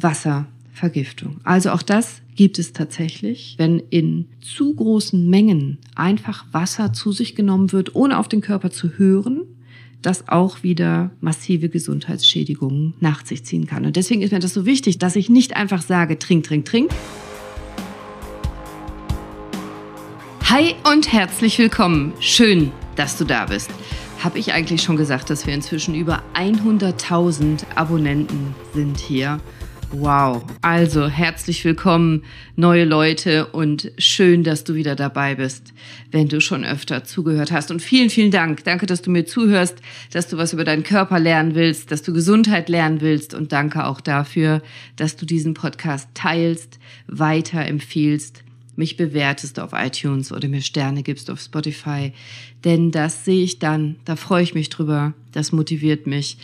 [0.00, 1.40] Wasservergiftung.
[1.44, 7.34] Also auch das gibt es tatsächlich, wenn in zu großen Mengen einfach Wasser zu sich
[7.34, 9.42] genommen wird, ohne auf den Körper zu hören,
[10.02, 13.84] das auch wieder massive Gesundheitsschädigungen nach sich ziehen kann.
[13.84, 16.92] Und deswegen ist mir das so wichtig, dass ich nicht einfach sage, trink, trink, trink.
[20.44, 22.12] Hi und herzlich willkommen.
[22.20, 23.70] Schön, dass du da bist.
[24.22, 29.40] Habe ich eigentlich schon gesagt, dass wir inzwischen über 100.000 Abonnenten sind hier?
[29.90, 30.44] Wow.
[30.60, 32.22] Also herzlich willkommen,
[32.56, 35.72] neue Leute und schön, dass du wieder dabei bist,
[36.10, 37.70] wenn du schon öfter zugehört hast.
[37.70, 38.64] Und vielen, vielen Dank.
[38.64, 39.80] Danke, dass du mir zuhörst,
[40.12, 43.86] dass du was über deinen Körper lernen willst, dass du Gesundheit lernen willst und danke
[43.86, 44.60] auch dafür,
[44.96, 48.44] dass du diesen Podcast teilst, weiterempfiehlst,
[48.76, 52.12] mich bewertest auf iTunes oder mir Sterne gibst auf Spotify.
[52.62, 56.36] Denn das sehe ich dann, da freue ich mich drüber, das motiviert mich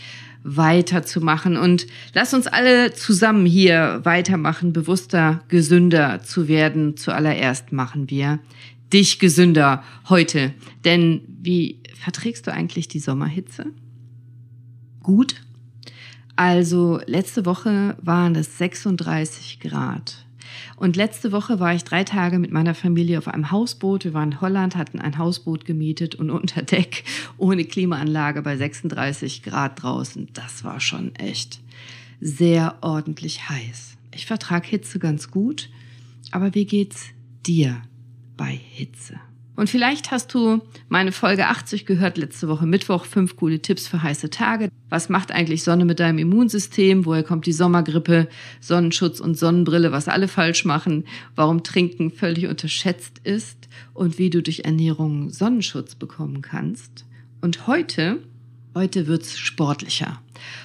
[0.45, 1.57] weiterzumachen.
[1.57, 6.97] Und lass uns alle zusammen hier weitermachen, bewusster, gesünder zu werden.
[6.97, 8.39] Zuallererst machen wir
[8.93, 10.55] dich gesünder heute.
[10.85, 13.67] Denn wie verträgst du eigentlich die Sommerhitze?
[15.03, 15.35] Gut.
[16.37, 20.24] Also letzte Woche waren es 36 Grad.
[20.77, 24.05] Und letzte Woche war ich drei Tage mit meiner Familie auf einem Hausboot.
[24.05, 27.05] Wir waren in Holland, hatten ein Hausboot gemietet und unter Deck
[27.39, 30.29] ohne Klimaanlage bei 36 Grad draußen.
[30.33, 31.61] Das war schon echt
[32.21, 33.97] sehr ordentlich heiß.
[34.15, 35.69] Ich vertrage Hitze ganz gut,
[36.31, 37.07] aber wie geht's
[37.47, 37.83] dir
[38.37, 39.21] bei Hitze?
[39.57, 43.05] Und vielleicht hast du meine Folge 80 gehört letzte Woche Mittwoch.
[43.05, 44.69] Fünf coole Tipps für heiße Tage.
[44.89, 47.07] Was macht eigentlich Sonne mit deinem Immunsystem?
[47.07, 48.29] Woher kommt die Sommergrippe?
[48.61, 51.05] Sonnenschutz und Sonnenbrille, was alle falsch machen?
[51.37, 53.69] Warum Trinken völlig unterschätzt ist?
[53.93, 57.05] Und wie du durch Ernährung Sonnenschutz bekommen kannst?
[57.41, 58.21] Und heute
[58.75, 60.21] Heute wird's sportlicher.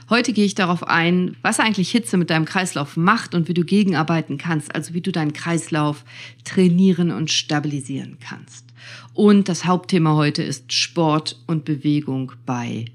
[0.10, 3.64] Heute gehe ich darauf ein, was eigentlich Hitze mit deinem Kreislauf macht und wie du
[3.64, 6.04] gegenarbeiten kannst, also wie du deinen Kreislauf
[6.44, 8.66] trainieren und stabilisieren kannst.
[9.14, 12.86] Und das Hauptthema heute ist Sport und Bewegung bei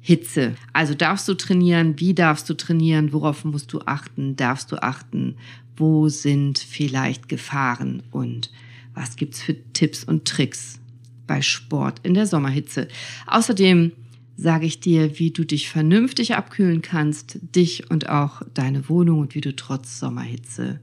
[0.00, 0.54] Hitze.
[0.72, 5.34] Also darfst du trainieren, wie darfst du trainieren, worauf musst du achten, darfst du achten,
[5.76, 8.52] wo sind vielleicht Gefahren und
[8.94, 10.78] was gibt's für Tipps und Tricks
[11.26, 12.86] bei Sport in der Sommerhitze.
[13.26, 13.92] Außerdem
[14.40, 19.34] sage ich dir, wie du dich vernünftig abkühlen kannst, dich und auch deine Wohnung und
[19.34, 20.80] wie du trotz Sommerhitze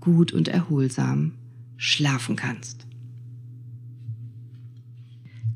[0.00, 1.32] gut und erholsam
[1.76, 2.86] schlafen kannst.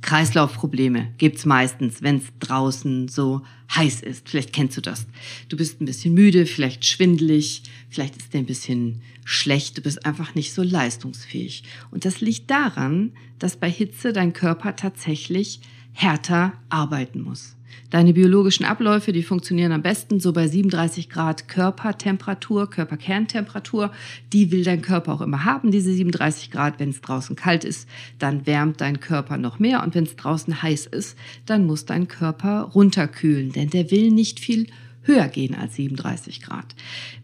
[0.02, 3.42] Kreislaufprobleme gibt's meistens, wenn es draußen so
[3.74, 4.28] heiß ist.
[4.28, 5.06] Vielleicht kennst du das.
[5.48, 10.06] Du bist ein bisschen müde, vielleicht schwindelig, vielleicht ist dir ein bisschen schlecht, du bist
[10.06, 11.64] einfach nicht so leistungsfähig.
[11.90, 15.60] Und das liegt daran, dass bei Hitze dein Körper tatsächlich
[15.92, 17.56] härter arbeiten muss.
[17.90, 23.90] Deine biologischen Abläufe, die funktionieren am besten so bei 37 Grad Körpertemperatur, Körperkerntemperatur.
[24.32, 26.78] Die will dein Körper auch immer haben, diese 37 Grad.
[26.78, 29.82] Wenn es draußen kalt ist, dann wärmt dein Körper noch mehr.
[29.82, 34.38] Und wenn es draußen heiß ist, dann muss dein Körper runterkühlen, denn der will nicht
[34.38, 34.68] viel
[35.02, 36.76] höher gehen als 37 Grad.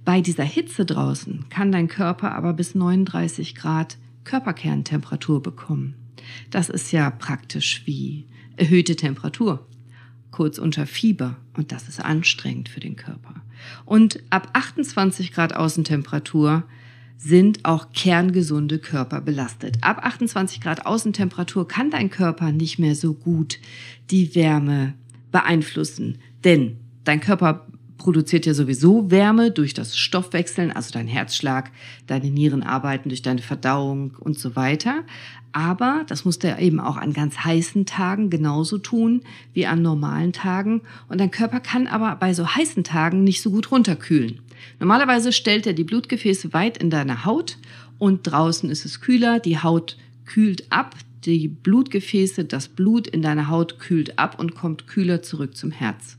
[0.04, 5.94] Bei dieser Hitze draußen kann dein Körper aber bis 39 Grad Körperkerntemperatur bekommen.
[6.50, 8.24] Das ist ja praktisch wie
[8.56, 9.66] erhöhte Temperatur,
[10.30, 13.34] kurz unter Fieber und das ist anstrengend für den Körper.
[13.84, 16.64] Und ab 28 Grad Außentemperatur
[17.18, 19.78] sind auch kerngesunde Körper belastet.
[19.80, 23.58] Ab 28 Grad Außentemperatur kann dein Körper nicht mehr so gut
[24.10, 24.94] die Wärme
[25.32, 31.72] beeinflussen, denn dein Körper produziert ja sowieso Wärme durch das Stoffwechseln, also dein Herzschlag,
[32.06, 35.04] deine Nieren arbeiten durch deine Verdauung und so weiter.
[35.52, 39.22] Aber das muss der eben auch an ganz heißen Tagen genauso tun
[39.54, 40.82] wie an normalen Tagen.
[41.08, 44.40] Und dein Körper kann aber bei so heißen Tagen nicht so gut runterkühlen.
[44.80, 47.58] Normalerweise stellt er die Blutgefäße weit in deine Haut
[47.98, 49.40] und draußen ist es kühler.
[49.40, 49.96] Die Haut
[50.26, 55.56] kühlt ab, die Blutgefäße, das Blut in deiner Haut kühlt ab und kommt kühler zurück
[55.56, 56.18] zum Herz.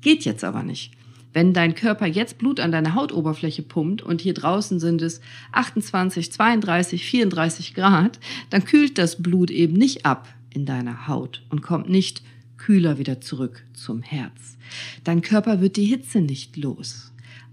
[0.00, 0.92] Geht jetzt aber nicht.
[1.32, 5.20] Wenn dein Körper jetzt Blut an deine Hautoberfläche pumpt und hier draußen sind es
[5.52, 8.20] 28, 32, 34 Grad,
[8.50, 12.22] dann kühlt das Blut eben nicht ab in deiner Haut und kommt nicht
[12.58, 14.56] kühler wieder zurück zum Herz.
[15.04, 17.12] Dein Körper wird die Hitze nicht los.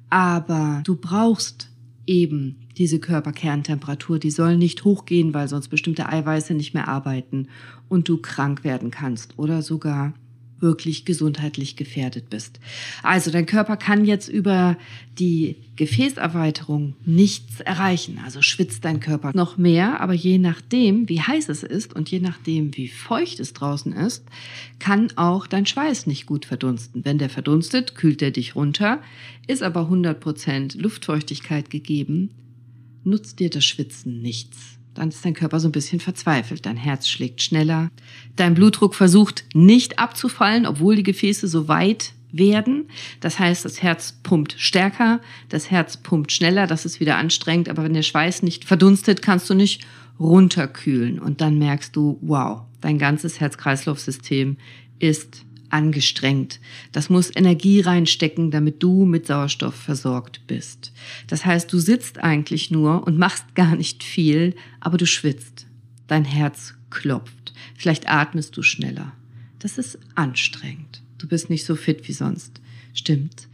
[0.09, 1.69] Aber du brauchst
[2.05, 7.47] eben diese Körperkerntemperatur, die soll nicht hochgehen, weil sonst bestimmte Eiweiße nicht mehr arbeiten
[7.87, 10.13] und du krank werden kannst oder sogar
[10.61, 12.59] wirklich gesundheitlich gefährdet bist.
[13.03, 14.77] Also dein Körper kann jetzt über
[15.17, 18.19] die Gefäßerweiterung nichts erreichen.
[18.23, 22.19] Also schwitzt dein Körper noch mehr, aber je nachdem, wie heiß es ist und je
[22.19, 24.23] nachdem, wie feucht es draußen ist,
[24.79, 27.05] kann auch dein Schweiß nicht gut verdunsten.
[27.05, 29.01] Wenn der verdunstet, kühlt er dich runter,
[29.47, 32.31] ist aber 100% Luftfeuchtigkeit gegeben,
[33.03, 36.65] nutzt dir das Schwitzen nichts dann ist dein Körper so ein bisschen verzweifelt.
[36.65, 37.89] Dein Herz schlägt schneller.
[38.35, 42.89] Dein Blutdruck versucht nicht abzufallen, obwohl die Gefäße so weit werden.
[43.21, 47.69] Das heißt, das Herz pumpt stärker, das Herz pumpt schneller, das ist wieder anstrengend.
[47.69, 49.85] Aber wenn der Schweiß nicht verdunstet, kannst du nicht
[50.19, 51.17] runterkühlen.
[51.17, 54.57] Und dann merkst du, wow, dein ganzes Herz-Kreislauf-System
[54.99, 56.59] ist angestrengt.
[56.91, 60.91] Das muss Energie reinstecken, damit du mit Sauerstoff versorgt bist.
[61.27, 65.67] Das heißt, du sitzt eigentlich nur und machst gar nicht viel, aber du schwitzt.
[66.07, 67.53] Dein Herz klopft.
[67.75, 69.13] Vielleicht atmest du schneller.
[69.59, 71.01] Das ist anstrengend.
[71.17, 72.61] Du bist nicht so fit wie sonst.
[72.93, 73.47] Stimmt.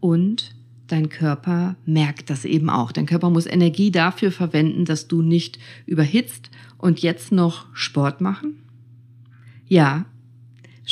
[0.00, 0.54] Und
[0.88, 2.92] dein Körper merkt das eben auch.
[2.92, 8.58] Dein Körper muss Energie dafür verwenden, dass du nicht überhitzt und jetzt noch Sport machen.
[9.68, 10.04] Ja,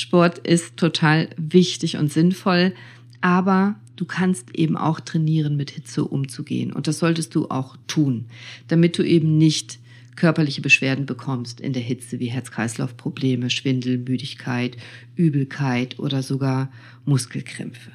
[0.00, 2.74] Sport ist total wichtig und sinnvoll,
[3.20, 6.72] aber du kannst eben auch trainieren, mit Hitze umzugehen.
[6.72, 8.26] Und das solltest du auch tun,
[8.68, 9.78] damit du eben nicht
[10.16, 14.76] körperliche Beschwerden bekommst in der Hitze wie Herz-Kreislauf-Probleme, Schwindel, Müdigkeit,
[15.16, 16.70] Übelkeit oder sogar
[17.04, 17.90] Muskelkrämpfe.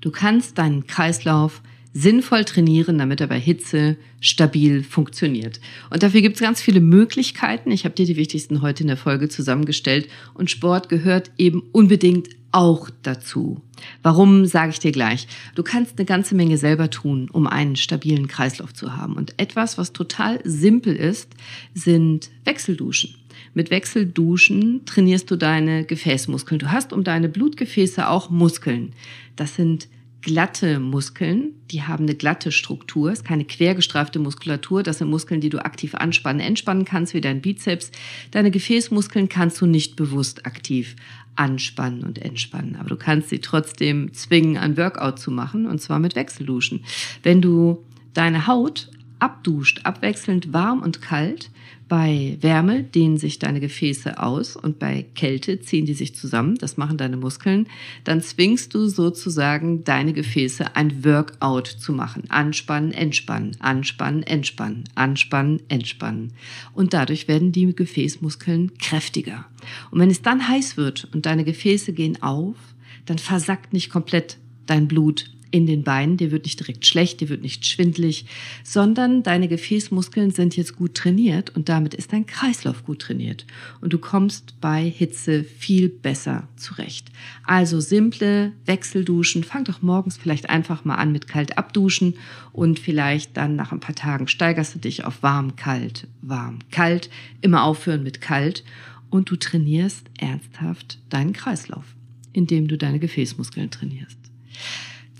[0.00, 1.62] Du kannst deinen Kreislauf
[1.94, 5.60] sinnvoll trainieren, damit er bei Hitze stabil funktioniert.
[5.90, 7.70] Und dafür gibt es ganz viele Möglichkeiten.
[7.70, 10.08] Ich habe dir die wichtigsten heute in der Folge zusammengestellt.
[10.34, 13.60] Und Sport gehört eben unbedingt auch dazu.
[14.02, 15.26] Warum sage ich dir gleich?
[15.54, 19.14] Du kannst eine ganze Menge selber tun, um einen stabilen Kreislauf zu haben.
[19.14, 21.30] Und etwas, was total simpel ist,
[21.74, 23.16] sind Wechselduschen.
[23.54, 26.58] Mit Wechselduschen trainierst du deine Gefäßmuskeln.
[26.58, 28.92] Du hast um deine Blutgefäße auch Muskeln.
[29.36, 29.88] Das sind
[30.24, 34.82] glatte Muskeln, die haben eine glatte Struktur, ist keine quergestreifte Muskulatur.
[34.82, 37.92] Das sind Muskeln, die du aktiv anspannen, entspannen kannst, wie dein Bizeps.
[38.30, 40.96] Deine Gefäßmuskeln kannst du nicht bewusst aktiv
[41.36, 42.76] anspannen und entspannen.
[42.76, 46.84] Aber du kannst sie trotzdem zwingen, ein Workout zu machen, und zwar mit Wechselduschen.
[47.22, 47.84] Wenn du
[48.14, 48.88] deine Haut
[49.18, 51.50] abduscht, abwechselnd warm und kalt,
[51.88, 56.56] bei Wärme dehnen sich deine Gefäße aus und bei Kälte ziehen die sich zusammen.
[56.56, 57.66] Das machen deine Muskeln.
[58.04, 62.24] Dann zwingst du sozusagen deine Gefäße ein Workout zu machen.
[62.30, 66.32] Anspannen, entspannen, anspannen, entspannen, anspannen, entspannen.
[66.72, 69.44] Und dadurch werden die Gefäßmuskeln kräftiger.
[69.90, 72.56] Und wenn es dann heiß wird und deine Gefäße gehen auf,
[73.04, 77.28] dann versackt nicht komplett dein Blut in den Beinen, dir wird nicht direkt schlecht, dir
[77.28, 78.26] wird nicht schwindlig,
[78.64, 83.46] sondern deine Gefäßmuskeln sind jetzt gut trainiert und damit ist dein Kreislauf gut trainiert
[83.80, 87.12] und du kommst bei Hitze viel besser zurecht.
[87.44, 92.14] Also simple Wechselduschen, fang doch morgens vielleicht einfach mal an mit kalt abduschen
[92.52, 97.10] und vielleicht dann nach ein paar Tagen steigerst du dich auf warm, kalt, warm, kalt,
[97.42, 98.64] immer aufhören mit kalt
[99.08, 101.84] und du trainierst ernsthaft deinen Kreislauf,
[102.32, 104.33] indem du deine Gefäßmuskeln trainierst.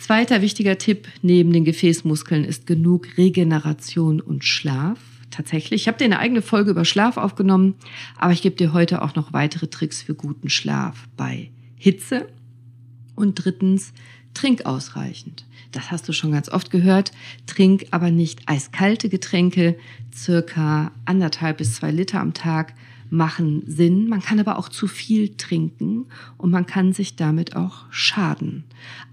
[0.05, 4.99] Zweiter wichtiger Tipp neben den Gefäßmuskeln ist genug Regeneration und Schlaf.
[5.31, 7.77] Tatsächlich, ich habe dir eine eigene Folge über Schlaf aufgenommen,
[8.19, 12.29] aber ich gebe dir heute auch noch weitere Tricks für guten Schlaf bei Hitze.
[13.15, 13.95] Und drittens,
[14.35, 15.47] trink ausreichend.
[15.73, 17.13] Das hast du schon ganz oft gehört.
[17.47, 19.79] Trink aber nicht eiskalte Getränke,
[20.15, 22.75] circa anderthalb bis zwei Liter am Tag
[23.09, 24.09] machen Sinn.
[24.09, 26.05] Man kann aber auch zu viel trinken
[26.37, 28.65] und man kann sich damit auch schaden.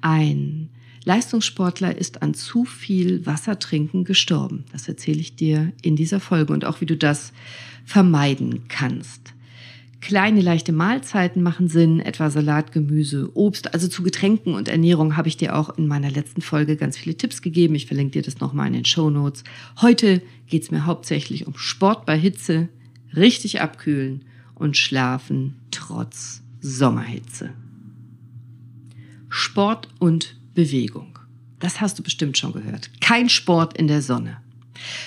[0.02, 0.68] Ein
[1.04, 4.66] Leistungssportler ist an zu viel Wassertrinken gestorben.
[4.72, 7.34] Das erzähle ich dir in dieser Folge und auch wie du das
[7.86, 9.34] vermeiden kannst.
[10.00, 13.74] Kleine leichte Mahlzeiten machen Sinn, etwa Salat, Gemüse, Obst.
[13.74, 17.16] Also zu Getränken und Ernährung habe ich dir auch in meiner letzten Folge ganz viele
[17.16, 17.76] Tipps gegeben.
[17.76, 19.44] Ich verlinke dir das nochmal in den Show Notes.
[19.80, 22.68] Heute geht es mir hauptsächlich um Sport bei Hitze,
[23.16, 27.52] richtig abkühlen und schlafen trotz Sommerhitze.
[29.30, 31.20] Sport und Bewegung.
[31.60, 32.90] Das hast du bestimmt schon gehört.
[33.02, 34.38] Kein Sport in der Sonne.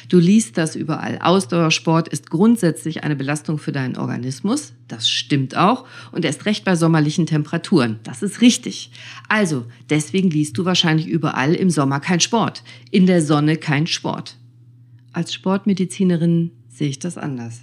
[0.09, 1.19] Du liest das überall.
[1.19, 4.73] Ausdauersport ist grundsätzlich eine Belastung für deinen Organismus.
[4.89, 5.87] Das stimmt auch.
[6.13, 7.99] Und erst recht bei sommerlichen Temperaturen.
[8.05, 8.91] Das ist richtig.
[9.29, 12.63] Also, deswegen liest du wahrscheinlich überall im Sommer kein Sport.
[12.91, 14.37] In der Sonne kein Sport.
[15.13, 17.63] Als Sportmedizinerin sehe ich das anders.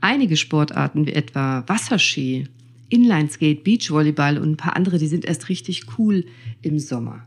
[0.00, 2.48] Einige Sportarten wie etwa Wasserski
[2.88, 6.24] Inlineskate, Beachvolleyball und ein paar andere, die sind erst richtig cool
[6.62, 7.26] im Sommer.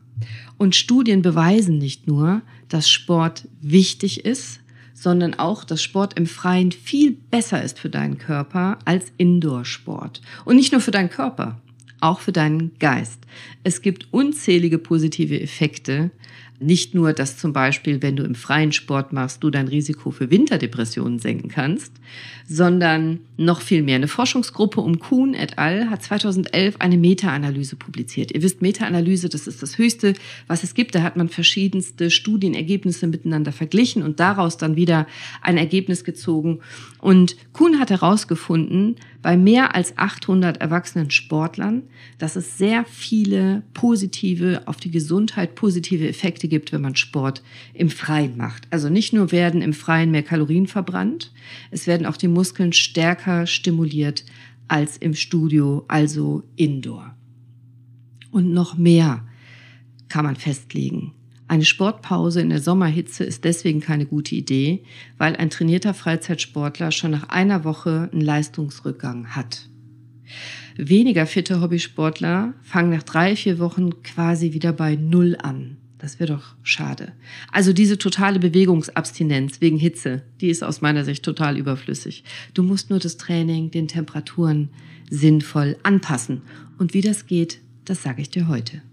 [0.57, 4.59] Und Studien beweisen nicht nur, dass Sport wichtig ist,
[4.93, 10.21] sondern auch, dass Sport im Freien viel besser ist für deinen Körper als Indoor-Sport.
[10.43, 11.61] Und nicht nur für deinen Körper,
[12.01, 13.19] auch für deinen Geist.
[13.63, 16.11] Es gibt unzählige positive Effekte
[16.59, 20.29] nicht nur, dass zum Beispiel, wenn du im freien Sport machst, du dein Risiko für
[20.29, 21.93] Winterdepressionen senken kannst,
[22.47, 23.95] sondern noch viel mehr.
[23.95, 25.89] Eine Forschungsgruppe um Kuhn et al.
[25.89, 28.31] hat 2011 eine Meta-Analyse publiziert.
[28.33, 30.13] Ihr wisst, Meta-Analyse, das ist das Höchste,
[30.47, 30.95] was es gibt.
[30.95, 35.07] Da hat man verschiedenste Studienergebnisse miteinander verglichen und daraus dann wieder
[35.41, 36.59] ein Ergebnis gezogen.
[36.99, 41.83] Und Kuhn hat herausgefunden, bei mehr als 800 erwachsenen Sportlern,
[42.17, 47.89] dass es sehr viele positive, auf die Gesundheit positive Effekte gibt, wenn man Sport im
[47.89, 48.67] Freien macht.
[48.69, 51.33] Also nicht nur werden im Freien mehr Kalorien verbrannt,
[51.71, 54.23] es werden auch die Muskeln stärker stimuliert
[54.67, 57.15] als im Studio, also indoor.
[58.31, 59.25] Und noch mehr
[60.07, 61.13] kann man festlegen.
[61.49, 64.83] Eine Sportpause in der Sommerhitze ist deswegen keine gute Idee,
[65.17, 69.67] weil ein trainierter Freizeitsportler schon nach einer Woche einen Leistungsrückgang hat.
[70.77, 75.77] Weniger fitte Hobbysportler fangen nach drei, vier Wochen quasi wieder bei Null an.
[75.97, 77.13] Das wäre doch schade.
[77.51, 82.23] Also diese totale Bewegungsabstinenz wegen Hitze, die ist aus meiner Sicht total überflüssig.
[82.53, 84.69] Du musst nur das Training den Temperaturen
[85.09, 86.43] sinnvoll anpassen.
[86.77, 88.83] Und wie das geht, das sage ich dir heute.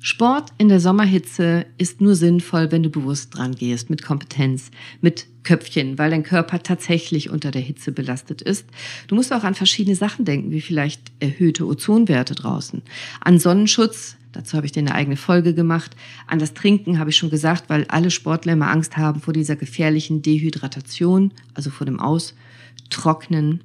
[0.00, 5.26] Sport in der Sommerhitze ist nur sinnvoll, wenn du bewusst dran gehst, mit Kompetenz, mit
[5.42, 8.66] Köpfchen, weil dein Körper tatsächlich unter der Hitze belastet ist.
[9.08, 12.82] Du musst auch an verschiedene Sachen denken, wie vielleicht erhöhte Ozonwerte draußen,
[13.20, 15.96] an Sonnenschutz, dazu habe ich dir eine eigene Folge gemacht,
[16.28, 19.56] an das Trinken habe ich schon gesagt, weil alle Sportler immer Angst haben vor dieser
[19.56, 23.64] gefährlichen Dehydratation, also vor dem Austrocknen.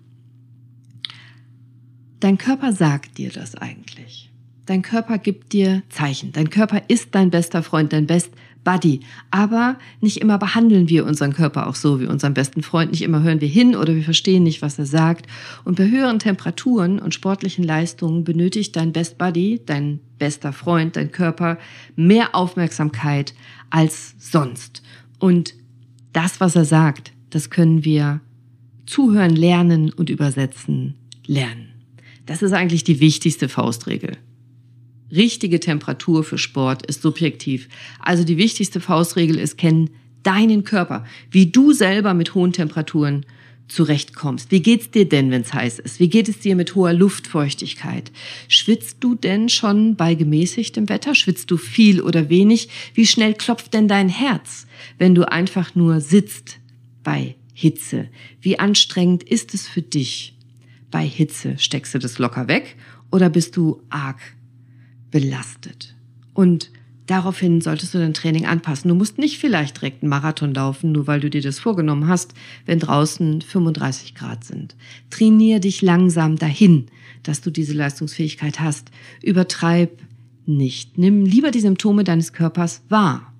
[2.20, 4.33] Dein Körper sagt dir das eigentlich.
[4.65, 6.32] Dein Körper gibt dir Zeichen.
[6.32, 8.32] Dein Körper ist dein bester Freund, dein Best
[8.63, 9.01] Buddy.
[9.29, 12.91] Aber nicht immer behandeln wir unseren Körper auch so wie unseren besten Freund.
[12.91, 15.27] Nicht immer hören wir hin oder wir verstehen nicht, was er sagt.
[15.65, 21.12] Und bei höheren Temperaturen und sportlichen Leistungen benötigt dein Best Buddy, dein bester Freund, dein
[21.12, 21.58] Körper
[21.98, 23.34] mehr Aufmerksamkeit
[23.70, 24.82] als sonst.
[25.20, 25.55] Und
[26.13, 28.22] das, was er sagt, das können wir
[28.86, 31.70] zuhören, lernen und übersetzen lernen.
[32.25, 34.17] Das ist eigentlich die wichtigste Faustregel
[35.15, 37.70] richtige Temperatur für Sport ist subjektiv.
[38.00, 39.89] Also die wichtigste Faustregel ist, kennen
[40.24, 43.25] deinen Körper, wie du selber mit hohen Temperaturen
[43.67, 44.51] zurechtkommst.
[44.51, 46.00] Wie geht's dir denn, wenn's heiß ist?
[46.00, 48.12] Wie geht es dir mit hoher Luftfeuchtigkeit?
[48.48, 51.15] Schwitzt du denn schon bei gemäßigtem Wetter?
[51.15, 52.70] Schwitzt du viel oder wenig?
[52.93, 54.67] Wie schnell klopft denn dein Herz,
[54.98, 56.60] wenn du einfach nur sitzt
[57.03, 58.10] bei Hitze?
[58.41, 60.36] Wie anstrengend ist es für dich
[60.91, 61.55] bei Hitze?
[61.58, 62.75] Steckst du das locker weg
[63.12, 64.20] oder bist du arg
[65.13, 65.96] belastet.
[66.34, 66.72] Und
[67.05, 68.89] daraufhin solltest du dein Training anpassen.
[68.89, 72.34] Du musst nicht vielleicht direkt einen Marathon laufen, nur weil du dir das vorgenommen hast,
[72.65, 74.75] wenn draußen 35 Grad sind.
[75.12, 76.88] Trainier dich langsam dahin,
[77.22, 78.89] dass du diese Leistungsfähigkeit hast.
[79.22, 80.01] Übertreib
[80.48, 80.98] nicht.
[80.98, 83.34] Nimm lieber die Symptome deines Körpers wahr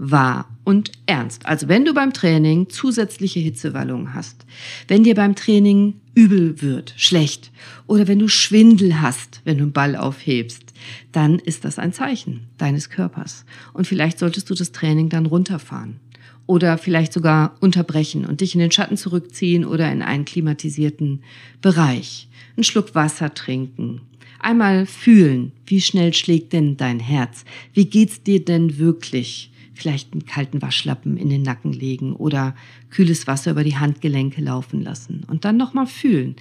[0.00, 1.46] wahr und ernst.
[1.46, 4.46] Also wenn du beim Training zusätzliche Hitzewallungen hast,
[4.88, 7.52] wenn dir beim Training übel wird, schlecht,
[7.86, 10.69] oder wenn du Schwindel hast, wenn du einen Ball aufhebst,
[11.12, 13.44] dann ist das ein Zeichen deines Körpers.
[13.72, 16.00] Und vielleicht solltest du das Training dann runterfahren
[16.46, 21.22] oder vielleicht sogar unterbrechen und dich in den Schatten zurückziehen oder in einen klimatisierten
[21.60, 22.28] Bereich.
[22.56, 24.00] Einen Schluck Wasser trinken.
[24.40, 27.44] Einmal fühlen, wie schnell schlägt denn dein Herz?
[27.74, 29.50] Wie geht's dir denn wirklich?
[29.80, 32.54] vielleicht einen kalten Waschlappen in den Nacken legen oder
[32.90, 36.36] kühles Wasser über die Handgelenke laufen lassen und dann nochmal fühlen,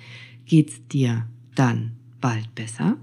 [0.45, 2.97] geht's dir dann bald besser?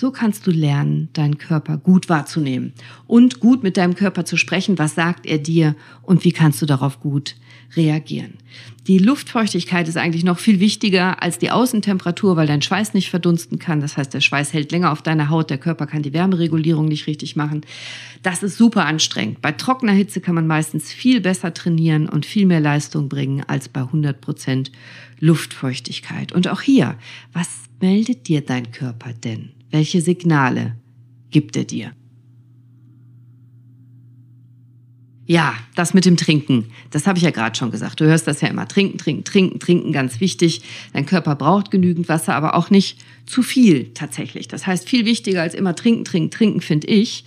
[0.00, 2.72] So kannst du lernen, deinen Körper gut wahrzunehmen
[3.08, 4.78] und gut mit deinem Körper zu sprechen.
[4.78, 7.34] Was sagt er dir und wie kannst du darauf gut
[7.74, 8.34] reagieren?
[8.86, 13.58] Die Luftfeuchtigkeit ist eigentlich noch viel wichtiger als die Außentemperatur, weil dein Schweiß nicht verdunsten
[13.58, 13.80] kann.
[13.80, 17.08] Das heißt, der Schweiß hält länger auf deiner Haut, der Körper kann die Wärmeregulierung nicht
[17.08, 17.62] richtig machen.
[18.22, 19.42] Das ist super anstrengend.
[19.42, 23.68] Bei trockener Hitze kann man meistens viel besser trainieren und viel mehr Leistung bringen als
[23.68, 24.70] bei 100 Prozent
[25.18, 26.30] Luftfeuchtigkeit.
[26.30, 26.94] Und auch hier,
[27.32, 27.48] was
[27.80, 29.57] meldet dir dein Körper denn?
[29.70, 30.76] Welche Signale
[31.30, 31.92] gibt er dir?
[35.26, 38.00] Ja, das mit dem Trinken, das habe ich ja gerade schon gesagt.
[38.00, 38.66] Du hörst das ja immer.
[38.66, 40.62] Trinken, trinken, trinken, trinken, ganz wichtig.
[40.94, 44.48] Dein Körper braucht genügend Wasser, aber auch nicht zu viel tatsächlich.
[44.48, 47.24] Das heißt, viel wichtiger als immer trinken, trinken, trinken, finde ich,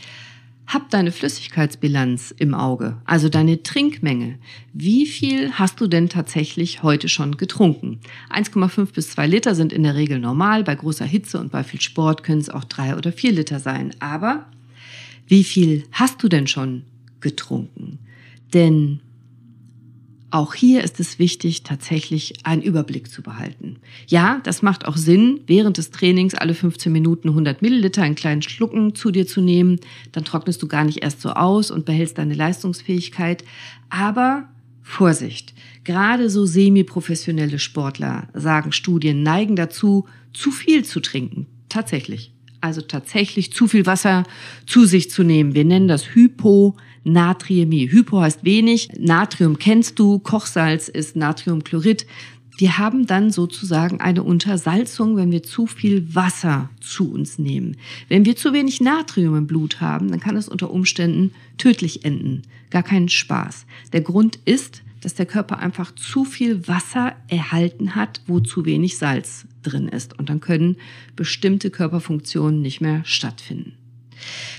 [0.68, 4.40] hab deine Flüssigkeitsbilanz im Auge, also deine Trinkmenge.
[4.74, 8.00] Wie viel hast du denn tatsächlich heute schon getrunken?
[8.30, 10.64] 1,5 bis 2 Liter sind in der Regel normal.
[10.64, 13.94] Bei großer Hitze und bei viel Sport können es auch 3 oder 4 Liter sein.
[14.00, 14.46] Aber
[15.28, 16.84] Wie viel hast du denn schon
[17.22, 18.00] getrunken?
[18.54, 19.00] Denn
[20.32, 23.78] auch hier ist es wichtig, tatsächlich einen Überblick zu behalten.
[24.08, 28.42] Ja, das macht auch Sinn, während des Trainings alle 15 Minuten 100 Milliliter in kleinen
[28.42, 29.80] Schlucken zu dir zu nehmen.
[30.14, 33.44] Dann trocknest du gar nicht erst so aus und behältst deine Leistungsfähigkeit.
[33.90, 34.48] Aber
[34.82, 41.48] Vorsicht, gerade so semi-professionelle Sportler, sagen Studien, neigen dazu, zu viel zu trinken.
[41.68, 42.32] Tatsächlich.
[42.62, 44.24] Also tatsächlich zu viel Wasser
[44.66, 45.56] zu sich zu nehmen.
[45.56, 46.16] Wir nennen das
[47.04, 47.92] Hyponatriämie.
[47.92, 52.06] Hypo heißt wenig, Natrium kennst du, Kochsalz ist Natriumchlorid.
[52.58, 57.78] Wir haben dann sozusagen eine Untersalzung, wenn wir zu viel Wasser zu uns nehmen.
[58.08, 62.44] Wenn wir zu wenig Natrium im Blut haben, dann kann es unter Umständen tödlich enden.
[62.70, 63.66] Gar keinen Spaß.
[63.94, 68.98] Der Grund ist, dass der Körper einfach zu viel Wasser erhalten hat, wo zu wenig
[69.00, 70.20] Salz drin ist.
[70.20, 70.78] Und dann können
[71.16, 73.74] bestimmte Körperfunktionen nicht mehr stattfinden.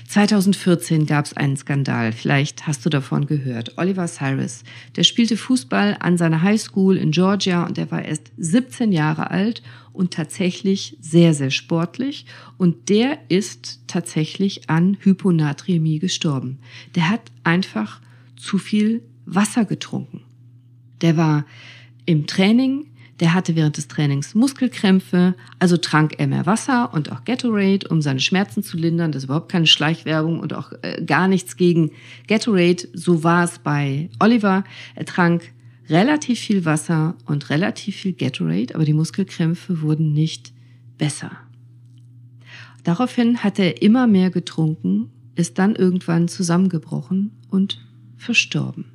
[0.07, 3.77] 2014 gab es einen Skandal, vielleicht hast du davon gehört.
[3.77, 4.63] Oliver Cyrus,
[4.95, 9.61] der spielte Fußball an seiner Highschool in Georgia und er war erst 17 Jahre alt
[9.93, 12.25] und tatsächlich sehr, sehr sportlich.
[12.57, 16.59] Und der ist tatsächlich an Hyponatriämie gestorben.
[16.95, 18.01] Der hat einfach
[18.35, 20.21] zu viel Wasser getrunken.
[21.01, 21.45] Der war
[22.05, 22.87] im Training,
[23.19, 28.01] der hatte während des Trainings Muskelkrämpfe, also trank er mehr Wasser und auch Gatorade, um
[28.01, 29.11] seine Schmerzen zu lindern.
[29.11, 31.91] Das ist überhaupt keine Schleichwerbung und auch äh, gar nichts gegen
[32.27, 32.87] Gatorade.
[32.93, 34.63] So war es bei Oliver.
[34.95, 35.53] Er trank
[35.89, 40.53] relativ viel Wasser und relativ viel Gatorade, aber die Muskelkrämpfe wurden nicht
[40.97, 41.31] besser.
[42.83, 47.79] Daraufhin hat er immer mehr getrunken, ist dann irgendwann zusammengebrochen und
[48.17, 48.92] verstorben.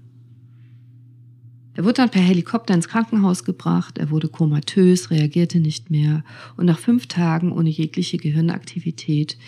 [1.78, 6.24] Er wurde dann per Helikopter ins Krankenhaus gebracht, er wurde komatös, reagierte nicht mehr
[6.56, 9.38] und nach fünf Tagen ohne jegliche Gehirnaktivität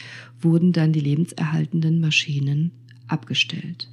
[0.40, 2.70] wurden dann die lebenserhaltenden Maschinen
[3.08, 3.88] abgestellt.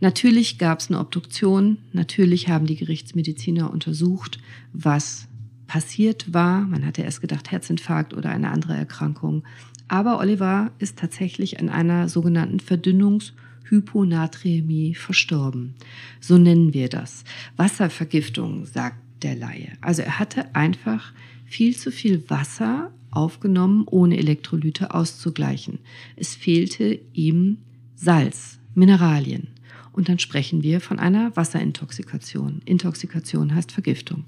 [0.00, 4.38] Natürlich gab es eine Obduktion, natürlich haben die Gerichtsmediziner untersucht,
[4.74, 5.26] was
[5.66, 6.66] passiert war.
[6.66, 9.42] Man hatte erst gedacht Herzinfarkt oder eine andere Erkrankung.
[9.88, 13.32] Aber Oliver ist tatsächlich an einer sogenannten Verdünnungs-
[13.70, 15.74] Hyponatremie verstorben.
[16.20, 17.24] So nennen wir das.
[17.56, 19.72] Wasservergiftung, sagt der Laie.
[19.80, 21.12] Also er hatte einfach
[21.44, 25.78] viel zu viel Wasser aufgenommen, ohne Elektrolyte auszugleichen.
[26.16, 27.58] Es fehlte ihm
[27.96, 29.48] Salz, Mineralien.
[29.92, 32.62] Und dann sprechen wir von einer Wasserintoxikation.
[32.64, 34.24] Intoxikation heißt Vergiftung.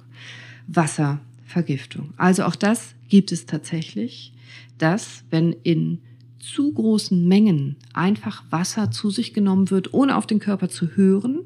[0.67, 2.13] Wasservergiftung.
[2.17, 4.33] Also auch das gibt es tatsächlich,
[4.79, 6.01] dass wenn in
[6.43, 11.41] zu großen Mengen einfach Wasser zu sich genommen wird, ohne auf den Körper zu hören,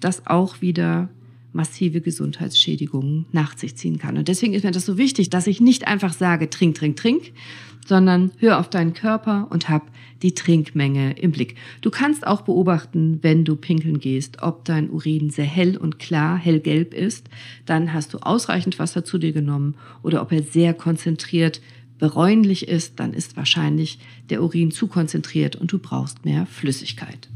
[0.00, 1.08] das auch wieder
[1.52, 4.18] massive Gesundheitsschädigungen nach sich ziehen kann.
[4.18, 7.32] Und deswegen ist mir das so wichtig, dass ich nicht einfach sage, trink, trink, trink,
[7.86, 9.90] sondern hör auf deinen Körper und hab
[10.22, 11.56] die Trinkmenge im Blick.
[11.80, 16.38] Du kannst auch beobachten, wenn du pinkeln gehst, ob dein Urin sehr hell und klar,
[16.38, 17.28] hellgelb ist,
[17.66, 21.60] dann hast du ausreichend Wasser zu dir genommen oder ob er sehr konzentriert
[22.02, 27.28] bräunlich ist, dann ist wahrscheinlich der Urin zu konzentriert und du brauchst mehr Flüssigkeit.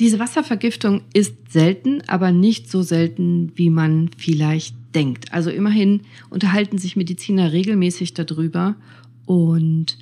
[0.00, 5.32] Diese Wasservergiftung ist selten, aber nicht so selten, wie man vielleicht denkt.
[5.32, 8.74] Also immerhin unterhalten sich Mediziner regelmäßig darüber
[9.24, 9.96] und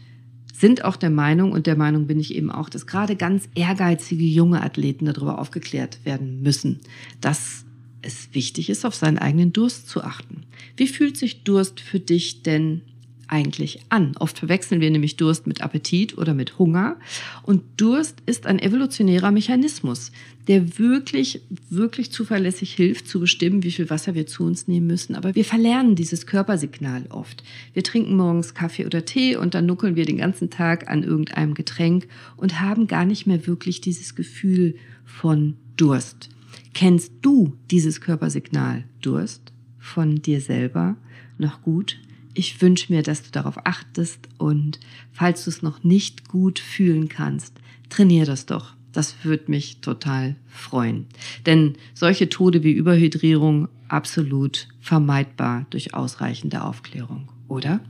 [0.54, 4.24] sind auch der Meinung, und der Meinung bin ich eben auch, dass gerade ganz ehrgeizige
[4.24, 6.80] junge Athleten darüber aufgeklärt werden müssen,
[7.20, 7.66] dass
[8.06, 10.42] es wichtig ist, auf seinen eigenen Durst zu achten.
[10.76, 12.82] Wie fühlt sich Durst für dich denn
[13.28, 14.16] eigentlich an?
[14.18, 16.96] Oft verwechseln wir nämlich Durst mit Appetit oder mit Hunger.
[17.42, 20.12] Und Durst ist ein evolutionärer Mechanismus,
[20.48, 21.40] der wirklich,
[21.70, 25.16] wirklich zuverlässig hilft, zu bestimmen, wie viel Wasser wir zu uns nehmen müssen.
[25.16, 27.42] Aber wir verlernen dieses Körpersignal oft.
[27.72, 31.54] Wir trinken morgens Kaffee oder Tee und dann nuckeln wir den ganzen Tag an irgendeinem
[31.54, 36.30] Getränk und haben gar nicht mehr wirklich dieses Gefühl von Durst.
[36.76, 40.98] Kennst du dieses Körpersignal Durst von dir selber
[41.38, 41.96] noch gut?
[42.34, 44.78] Ich wünsche mir, dass du darauf achtest und
[45.10, 47.54] falls du es noch nicht gut fühlen kannst,
[47.88, 48.74] trainier das doch.
[48.92, 51.06] Das würde mich total freuen.
[51.46, 57.80] Denn solche Tode wie Überhydrierung absolut vermeidbar durch ausreichende Aufklärung, oder?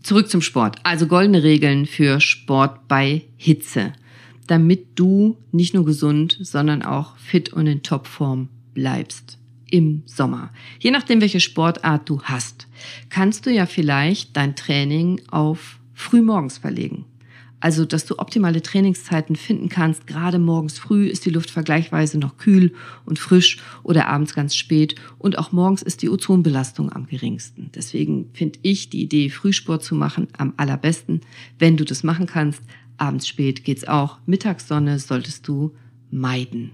[0.00, 0.76] Zurück zum Sport.
[0.84, 3.94] Also goldene Regeln für Sport bei Hitze
[4.46, 9.38] damit du nicht nur gesund, sondern auch fit und in Topform bleibst
[9.70, 10.50] im Sommer.
[10.78, 12.68] Je nachdem, welche Sportart du hast,
[13.08, 17.06] kannst du ja vielleicht dein Training auf frühmorgens verlegen.
[17.64, 20.06] Also, dass du optimale Trainingszeiten finden kannst.
[20.06, 22.74] Gerade morgens früh ist die Luft vergleichsweise noch kühl
[23.06, 24.96] und frisch oder abends ganz spät.
[25.16, 27.70] Und auch morgens ist die Ozonbelastung am geringsten.
[27.74, 31.22] Deswegen finde ich die Idee, Frühsport zu machen, am allerbesten.
[31.58, 32.60] Wenn du das machen kannst,
[32.96, 34.18] abends spät geht's auch.
[34.26, 35.74] Mittagssonne solltest du
[36.10, 36.72] meiden.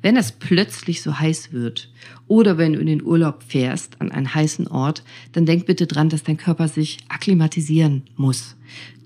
[0.00, 1.92] Wenn es plötzlich so heiß wird
[2.28, 6.08] oder wenn du in den Urlaub fährst an einen heißen Ort, dann denk bitte dran,
[6.08, 8.56] dass dein Körper sich akklimatisieren muss.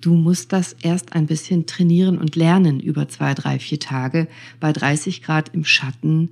[0.02, 4.28] Du musst das erst ein bisschen trainieren und lernen, über zwei, drei, vier Tage
[4.60, 6.30] bei 30 Grad im Schatten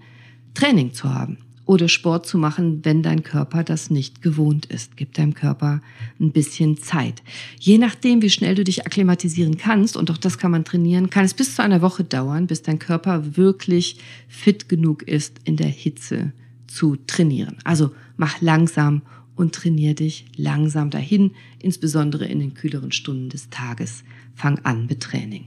[0.53, 1.39] Training zu haben
[1.71, 4.97] oder Sport zu machen, wenn dein Körper das nicht gewohnt ist.
[4.97, 5.81] Gib deinem Körper
[6.19, 7.23] ein bisschen Zeit.
[7.61, 11.25] Je nachdem, wie schnell du dich akklimatisieren kannst, und auch das kann man trainieren, kann
[11.25, 15.69] es bis zu einer Woche dauern, bis dein Körper wirklich fit genug ist, in der
[15.69, 16.33] Hitze
[16.67, 17.59] zu trainieren.
[17.63, 19.03] Also mach langsam
[19.37, 24.03] und trainier dich langsam dahin, insbesondere in den kühleren Stunden des Tages.
[24.35, 25.45] Fang an mit Training.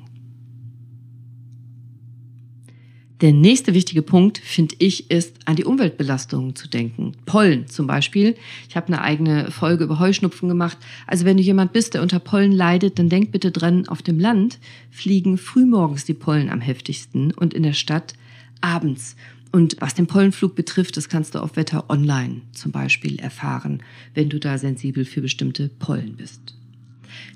[3.21, 7.13] Der nächste wichtige Punkt, finde ich, ist, an die Umweltbelastungen zu denken.
[7.26, 8.36] Pollen zum Beispiel.
[8.67, 10.78] Ich habe eine eigene Folge über Heuschnupfen gemacht.
[11.08, 14.19] Also wenn du jemand bist, der unter Pollen leidet, dann denk bitte dran, auf dem
[14.19, 14.60] Land
[14.91, 18.13] fliegen frühmorgens die Pollen am heftigsten und in der Stadt
[18.62, 19.15] abends.
[19.52, 23.84] Und was den Pollenflug betrifft, das kannst du auf Wetter Online zum Beispiel erfahren,
[24.15, 26.56] wenn du da sensibel für bestimmte Pollen bist.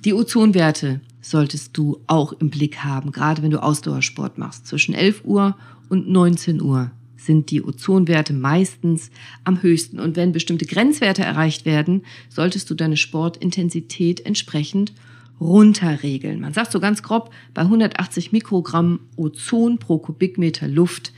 [0.04, 4.68] Die Ozonwerte solltest du auch im Blick haben, gerade wenn du Ausdauersport machst.
[4.68, 5.58] Zwischen 11 Uhr
[5.90, 9.12] und 19 Uhr sind die Ozonwerte meistens
[9.44, 10.00] am höchsten.
[10.00, 14.94] Und wenn bestimmte Grenzwerte erreicht werden, solltest du deine Sportintensität entsprechend
[15.40, 16.40] runterregeln.
[16.40, 21.12] Man sagt so ganz grob, bei 180 Mikrogramm Ozon pro Kubikmeter Luft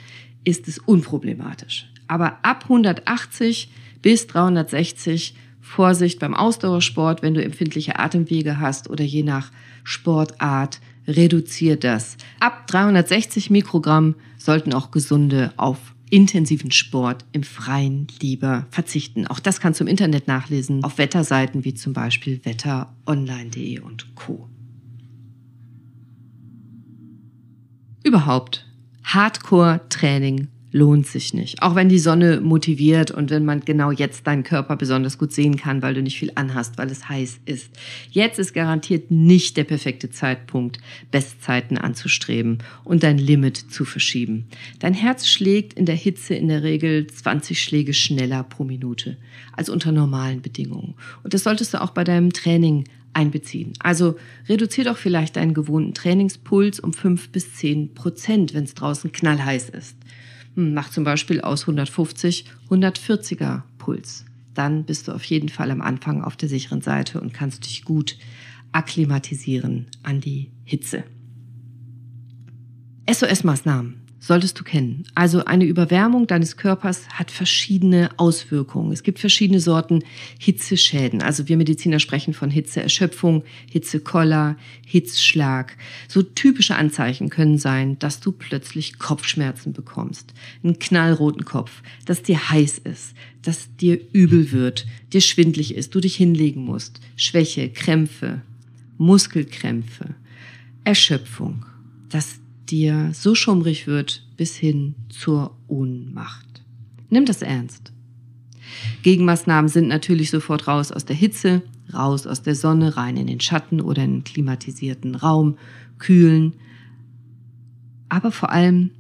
[0.44, 1.90] ist es unproblematisch.
[2.08, 3.70] Aber ab 180
[4.02, 9.52] bis 360 Vorsicht beim Ausdauersport, wenn du empfindliche Atemwege hast oder je nach
[9.90, 12.18] Sportart reduziert das.
[12.40, 19.28] Ab 360 Mikrogramm sollten auch Gesunde auf intensiven Sport im Freien lieber verzichten.
[19.28, 24.48] Auch das kannst du im Internet nachlesen auf Wetterseiten wie zum Beispiel wetteronline.de und Co.
[28.04, 28.66] Überhaupt
[29.04, 31.62] Hardcore-Training lohnt sich nicht.
[31.62, 35.58] Auch wenn die Sonne motiviert und wenn man genau jetzt deinen Körper besonders gut sehen
[35.58, 37.72] kann, weil du nicht viel anhast, weil es heiß ist.
[38.12, 40.80] Jetzt ist garantiert nicht der perfekte Zeitpunkt,
[41.12, 44.48] Bestzeiten anzustreben und dein Limit zu verschieben.
[44.80, 49.18] Dein Herz schlägt in der Hitze in der Regel 20 Schläge schneller pro Minute
[49.54, 50.96] als unter normalen Bedingungen.
[51.24, 53.74] Und das solltest du auch bei deinem Training einbeziehen.
[53.80, 54.16] Also
[54.48, 59.70] reduzier doch vielleicht deinen gewohnten Trainingspuls um 5 bis 10 Prozent, wenn es draußen knallheiß
[59.70, 59.98] ist.
[60.56, 64.26] Mach zum Beispiel aus 150 140er Puls.
[64.54, 67.86] Dann bist du auf jeden Fall am Anfang auf der sicheren Seite und kannst dich
[67.86, 68.18] gut
[68.72, 71.04] akklimatisieren an die Hitze.
[73.10, 75.04] SOS-Maßnahmen solltest du kennen.
[75.16, 78.92] Also eine Überwärmung deines Körpers hat verschiedene Auswirkungen.
[78.92, 80.04] Es gibt verschiedene Sorten
[80.40, 81.22] Hitzeschäden.
[81.22, 85.78] Also wir Mediziner sprechen von Hitzeerschöpfung, Hitzekoller, Hitzschlag.
[86.08, 92.50] So typische Anzeichen können sein, dass du plötzlich Kopfschmerzen bekommst, einen knallroten Kopf, dass dir
[92.50, 98.42] heiß ist, dass dir übel wird, dir schwindlig ist, du dich hinlegen musst, Schwäche, Krämpfe,
[98.98, 100.16] Muskelkrämpfe,
[100.84, 101.66] Erschöpfung,
[102.10, 102.40] dass
[102.72, 106.64] dir so schummrig wird bis hin zur Ohnmacht.
[107.10, 107.92] Nimm das ernst.
[109.04, 113.40] Gegenmaßnahmen sind natürlich sofort raus aus der Hitze, raus aus der Sonne, rein in den
[113.40, 115.58] Schatten oder in einen klimatisierten Raum,
[115.98, 116.54] kühlen.
[118.10, 118.92] Aber vor allem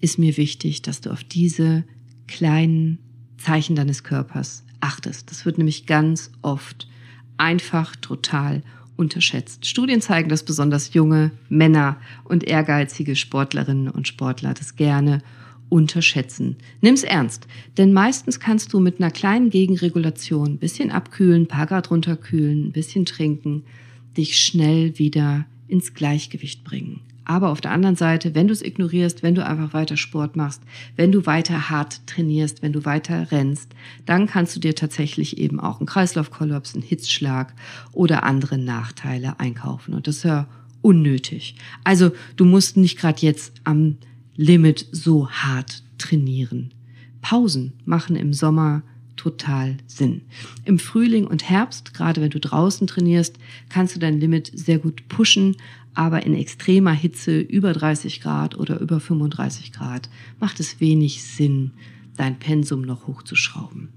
[0.00, 1.84] ist mir wichtig, dass du auf diese
[2.26, 2.98] kleinen
[3.38, 5.30] Zeichen deines Körpers achtest.
[5.30, 6.88] Das wird nämlich ganz oft
[7.38, 8.62] einfach total
[8.96, 9.66] unterschätzt.
[9.66, 15.22] Studien zeigen, dass besonders junge Männer und ehrgeizige Sportlerinnen und Sportler das gerne
[15.68, 16.56] unterschätzen.
[16.80, 21.66] Nimm's ernst, denn meistens kannst du mit einer kleinen Gegenregulation ein bisschen abkühlen, ein paar
[21.66, 23.64] Grad runterkühlen, ein bisschen trinken,
[24.16, 27.00] dich schnell wieder ins Gleichgewicht bringen.
[27.28, 30.62] Aber auf der anderen Seite, wenn du es ignorierst, wenn du einfach weiter Sport machst,
[30.94, 33.74] wenn du weiter hart trainierst, wenn du weiter rennst,
[34.06, 37.52] dann kannst du dir tatsächlich eben auch einen Kreislaufkollaps, einen Hitzschlag
[37.92, 39.92] oder andere Nachteile einkaufen.
[39.92, 40.46] Und das ist ja
[40.82, 41.56] unnötig.
[41.82, 43.98] Also du musst nicht gerade jetzt am
[44.36, 46.74] Limit so hart trainieren.
[47.22, 48.84] Pausen machen im Sommer
[49.16, 50.22] total Sinn.
[50.64, 53.36] Im Frühling und Herbst, gerade wenn du draußen trainierst,
[53.68, 55.56] kannst du dein Limit sehr gut pushen,
[55.96, 61.72] aber in extremer Hitze über 30 Grad oder über 35 Grad macht es wenig Sinn,
[62.16, 63.88] dein Pensum noch hochzuschrauben.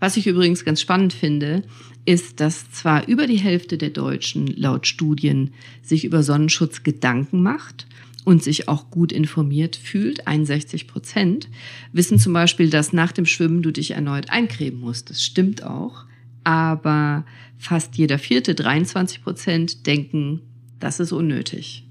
[0.00, 1.62] Was ich übrigens ganz spannend finde,
[2.06, 5.50] ist, dass zwar über die Hälfte der Deutschen laut Studien
[5.82, 7.86] sich über Sonnenschutz Gedanken macht
[8.24, 11.48] und sich auch gut informiert fühlt, 61 Prozent,
[11.92, 15.10] wissen zum Beispiel, dass nach dem Schwimmen du dich erneut eincremen musst.
[15.10, 16.06] Das stimmt auch.
[16.44, 17.24] Aber
[17.58, 20.40] fast jeder vierte, 23 Prozent, denken,
[20.78, 21.86] das ist unnötig.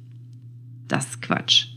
[0.88, 1.68] Das ist Quatsch.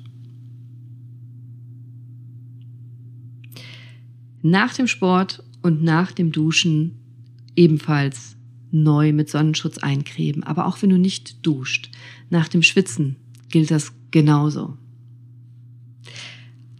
[4.40, 6.98] Nach dem Sport und nach dem Duschen
[7.54, 8.36] ebenfalls
[8.72, 10.42] neu mit Sonnenschutz eincremen.
[10.42, 11.90] Aber auch wenn du nicht duscht,
[12.30, 13.16] nach dem Schwitzen
[13.50, 14.76] gilt das genauso.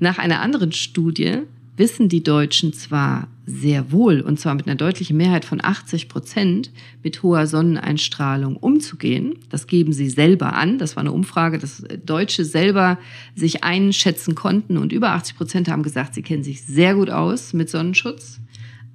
[0.01, 1.43] Nach einer anderen Studie
[1.77, 6.71] wissen die Deutschen zwar sehr wohl, und zwar mit einer deutlichen Mehrheit von 80 Prozent,
[7.03, 9.39] mit hoher Sonneneinstrahlung umzugehen.
[9.49, 10.79] Das geben sie selber an.
[10.79, 12.99] Das war eine Umfrage, dass Deutsche selber
[13.35, 14.77] sich einschätzen konnten.
[14.77, 18.41] Und über 80 Prozent haben gesagt, sie kennen sich sehr gut aus mit Sonnenschutz.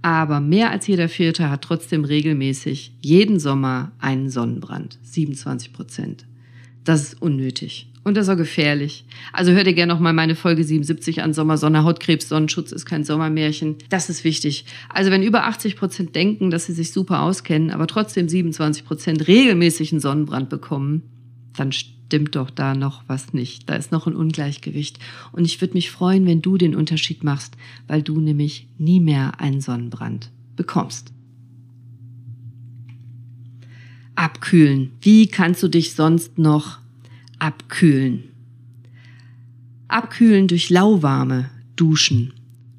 [0.01, 4.99] Aber mehr als jeder Vierte hat trotzdem regelmäßig jeden Sommer einen Sonnenbrand.
[5.03, 6.25] 27 Prozent.
[6.83, 7.89] Das ist unnötig.
[8.07, 9.03] Und das ist auch gefährlich.
[9.33, 11.33] Also hör dir gerne noch mal meine Folge 77 an.
[11.33, 13.75] Sommer, Sonne, Hautkrebs, Sonnenschutz ist kein Sommermärchen.
[13.89, 14.63] Das ist wichtig.
[14.87, 19.27] Also wenn über 80 Prozent denken, dass sie sich super auskennen, aber trotzdem 27 Prozent
[19.27, 21.01] regelmäßig einen Sonnenbrand bekommen,
[21.57, 23.69] dann stimmt doch da noch was nicht.
[23.69, 24.99] Da ist noch ein Ungleichgewicht.
[25.33, 29.41] Und ich würde mich freuen, wenn du den Unterschied machst, weil du nämlich nie mehr
[29.41, 31.11] einen Sonnenbrand bekommst.
[34.15, 34.93] Abkühlen.
[35.01, 36.79] Wie kannst du dich sonst noch
[37.39, 38.23] abkühlen.
[39.87, 42.33] Abkühlen durch lauwarme Duschen,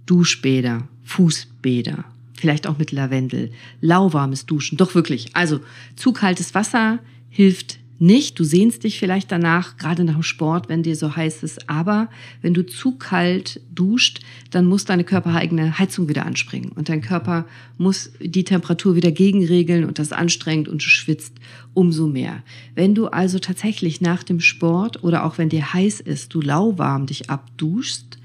[0.06, 5.34] Duschbäder, Fußbäder, vielleicht auch mit Lavendel, lauwarmes Duschen, doch wirklich.
[5.34, 5.60] Also
[5.96, 6.98] zu kaltes Wasser
[7.30, 8.38] hilft nicht.
[8.38, 11.68] Du sehnst dich vielleicht danach, gerade nach dem Sport, wenn dir so heiß ist.
[11.68, 12.08] Aber
[12.42, 16.70] wenn du zu kalt duscht, dann muss deine körpereigene Heizung wieder anspringen.
[16.72, 21.34] Und dein Körper muss die Temperatur wieder gegenregeln und das anstrengt und du schwitzt
[21.74, 22.42] umso mehr.
[22.74, 27.06] Wenn du also tatsächlich nach dem Sport oder auch wenn dir heiß ist, du lauwarm
[27.06, 28.18] dich abduschst,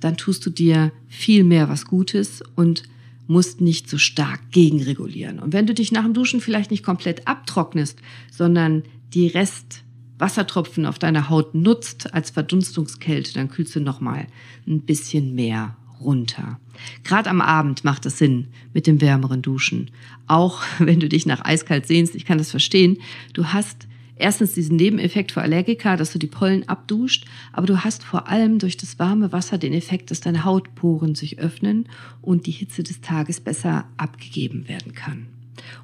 [0.00, 2.84] dann tust du dir viel mehr was Gutes und
[3.30, 5.38] musst nicht so stark gegenregulieren.
[5.38, 7.96] Und wenn du dich nach dem Duschen vielleicht nicht komplett abtrocknest,
[8.32, 8.82] sondern
[9.14, 14.26] die Restwassertropfen auf deiner Haut nutzt als Verdunstungskälte, dann kühlst du nochmal
[14.66, 16.58] ein bisschen mehr runter.
[17.04, 19.90] Gerade am Abend macht es Sinn mit dem wärmeren Duschen.
[20.26, 22.98] Auch wenn du dich nach eiskalt sehnst, ich kann das verstehen.
[23.32, 28.04] Du hast erstens diesen Nebeneffekt für Allergiker, dass du die Pollen abduscht, aber du hast
[28.04, 31.88] vor allem durch das warme Wasser den Effekt, dass deine Hautporen sich öffnen
[32.20, 35.26] und die Hitze des Tages besser abgegeben werden kann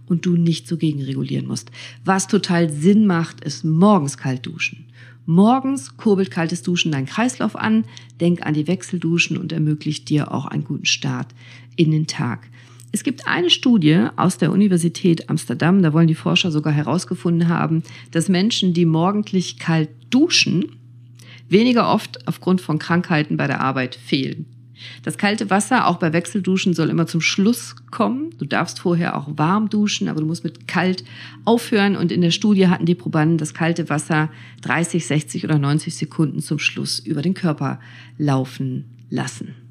[0.06, 1.70] und du nicht so gegenregulieren musst.
[2.04, 4.86] Was total Sinn macht, ist morgens kalt duschen.
[5.26, 7.84] Morgens kurbelt kaltes Duschen deinen Kreislauf an,
[8.20, 11.34] denk an die Wechselduschen und ermöglicht dir auch einen guten Start
[11.74, 12.48] in den Tag.
[12.92, 17.82] Es gibt eine Studie aus der Universität Amsterdam, da wollen die Forscher sogar herausgefunden haben,
[18.12, 20.76] dass Menschen, die morgendlich kalt duschen,
[21.48, 24.46] weniger oft aufgrund von Krankheiten bei der Arbeit fehlen.
[25.02, 28.30] Das kalte Wasser, auch bei Wechselduschen, soll immer zum Schluss kommen.
[28.38, 31.04] Du darfst vorher auch warm duschen, aber du musst mit kalt
[31.44, 31.96] aufhören.
[31.96, 34.30] Und in der Studie hatten die Probanden das kalte Wasser
[34.62, 37.80] 30, 60 oder 90 Sekunden zum Schluss über den Körper
[38.18, 39.65] laufen lassen.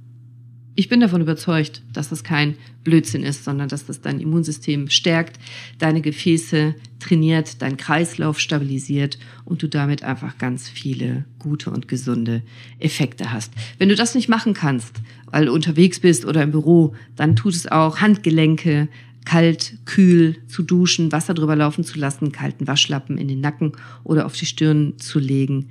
[0.78, 5.40] Ich bin davon überzeugt, dass das kein Blödsinn ist, sondern dass das dein Immunsystem stärkt,
[5.80, 12.42] deine Gefäße trainiert, dein Kreislauf stabilisiert und du damit einfach ganz viele gute und gesunde
[12.80, 13.54] Effekte hast.
[13.78, 17.54] Wenn du das nicht machen kannst, weil du unterwegs bist oder im Büro, dann tut
[17.54, 18.90] es auch Handgelenke
[19.24, 23.72] kalt, kühl zu duschen, Wasser drüber laufen zu lassen, kalten Waschlappen in den Nacken
[24.04, 25.70] oder auf die Stirn zu legen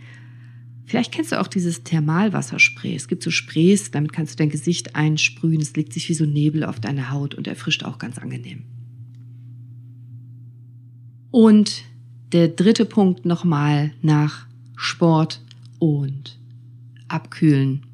[0.87, 2.95] Vielleicht kennst du auch dieses Thermalwasserspray.
[2.95, 5.61] Es gibt so Sprays, damit kannst du dein Gesicht einsprühen.
[5.61, 8.65] Es legt sich wie so Nebel auf deine Haut und erfrischt auch ganz angenehm.
[11.31, 11.85] Und
[12.33, 15.41] der dritte Punkt nochmal nach Sport
[15.79, 16.39] und
[17.09, 17.87] Abkühlen.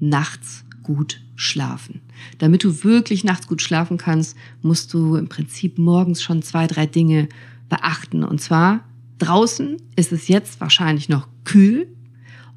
[0.00, 2.00] Nachts gut schlafen.
[2.38, 6.86] Damit du wirklich nachts gut schlafen kannst, musst du im Prinzip morgens schon zwei, drei
[6.86, 7.28] Dinge
[7.68, 8.24] beachten.
[8.24, 8.84] Und zwar
[9.18, 11.88] Draußen ist es jetzt wahrscheinlich noch kühl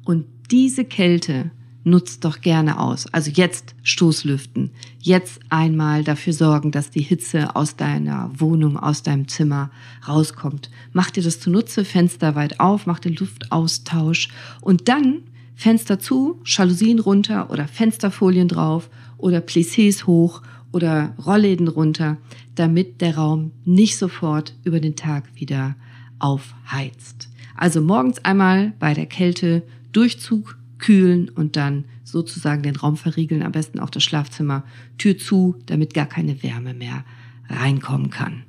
[0.04, 1.50] und diese Kälte
[1.84, 3.06] nutzt doch gerne aus.
[3.12, 4.70] Also jetzt Stoßlüften.
[4.98, 9.70] Jetzt einmal dafür sorgen, dass die Hitze aus deiner Wohnung, aus deinem Zimmer
[10.06, 10.70] rauskommt.
[10.92, 14.28] Mach dir das zunutze, Fenster weit auf, mach den Luftaustausch
[14.60, 15.22] und dann
[15.54, 20.42] Fenster zu, Jalousien runter oder Fensterfolien drauf oder Plissés hoch
[20.72, 22.16] oder Rollläden runter,
[22.54, 25.76] damit der Raum nicht sofort über den Tag wieder
[26.20, 27.28] aufheizt.
[27.56, 33.52] Also morgens einmal bei der Kälte Durchzug kühlen und dann sozusagen den Raum verriegeln, am
[33.52, 34.64] besten auch das Schlafzimmer,
[34.98, 37.04] Tür zu, damit gar keine Wärme mehr
[37.48, 38.44] reinkommen kann.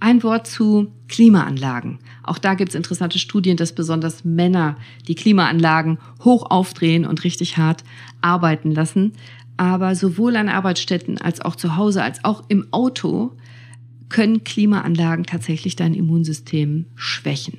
[0.00, 1.98] Ein Wort zu Klimaanlagen.
[2.22, 4.76] Auch da gibt es interessante Studien, dass besonders Männer
[5.08, 7.84] die Klimaanlagen hoch aufdrehen und richtig hart
[8.20, 9.12] arbeiten lassen.
[9.56, 13.32] Aber sowohl an Arbeitsstätten als auch zu Hause als auch im Auto
[14.14, 17.58] können Klimaanlagen tatsächlich dein Immunsystem schwächen.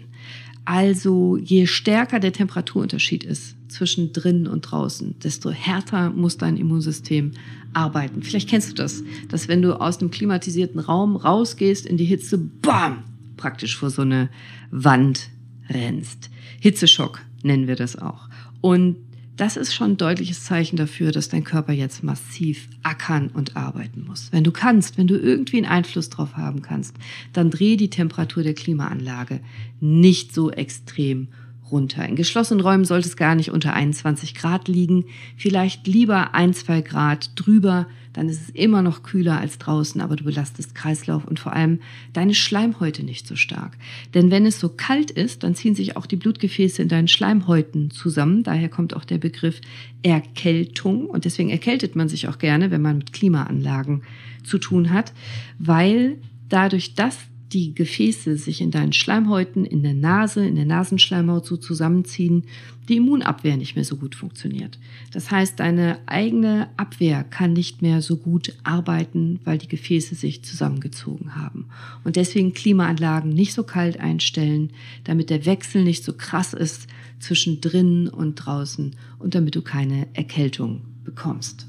[0.64, 7.32] Also je stärker der Temperaturunterschied ist zwischen drinnen und draußen, desto härter muss dein Immunsystem
[7.74, 8.24] arbeiten.
[8.24, 12.38] Vielleicht kennst du das, dass wenn du aus einem klimatisierten Raum rausgehst in die Hitze,
[12.38, 13.04] bam,
[13.36, 14.30] praktisch vor so eine
[14.72, 15.28] Wand
[15.70, 16.30] rennst.
[16.62, 18.30] Hitzeschock nennen wir das auch.
[18.62, 18.96] Und
[19.38, 24.06] das ist schon ein deutliches Zeichen dafür, dass dein Körper jetzt massiv ackern und arbeiten
[24.08, 24.32] muss.
[24.32, 26.96] Wenn du kannst, wenn du irgendwie einen Einfluss drauf haben kannst,
[27.34, 29.42] dann dreh die Temperatur der Klimaanlage
[29.82, 31.28] nicht so extrem
[31.72, 32.08] runter.
[32.08, 36.82] In geschlossenen Räumen sollte es gar nicht unter 21 Grad liegen, vielleicht lieber ein, zwei
[36.82, 41.38] Grad drüber, dann ist es immer noch kühler als draußen, aber du belastest Kreislauf und
[41.38, 41.80] vor allem
[42.14, 43.78] deine Schleimhäute nicht so stark.
[44.14, 47.92] Denn wenn es so kalt ist, dann ziehen sich auch die Blutgefäße in deinen Schleimhäuten
[47.92, 48.44] zusammen.
[48.44, 49.60] Daher kommt auch der Begriff
[50.02, 54.04] Erkältung und deswegen erkältet man sich auch gerne, wenn man mit Klimaanlagen
[54.44, 55.12] zu tun hat,
[55.60, 57.18] weil dadurch, dass
[57.54, 62.44] die Gefäße sich in deinen Schleimhäuten, in der Nase, in der Nasenschleimhaut so zusammenziehen,
[62.90, 64.80] die Immunabwehr nicht mehr so gut funktioniert.
[65.12, 70.44] Das heißt, deine eigene Abwehr kann nicht mehr so gut arbeiten, weil die Gefäße sich
[70.44, 71.68] zusammengezogen haben.
[72.04, 74.72] Und deswegen Klimaanlagen nicht so kalt einstellen,
[75.04, 76.88] damit der Wechsel nicht so krass ist
[77.20, 81.68] zwischen drinnen und draußen und damit du keine Erkältung bekommst.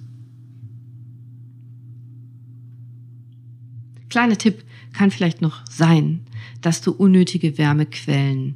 [4.08, 4.64] Kleiner Tipp
[4.96, 6.20] kann vielleicht noch sein,
[6.62, 8.54] dass du unnötige Wärmequellen